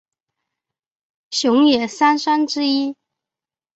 [1.29, 2.95] 熊野三山之一。